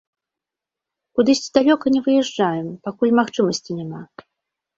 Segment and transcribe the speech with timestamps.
[1.19, 4.01] Кудысьці далёка не выязджаем, пакуль магчымасці няма.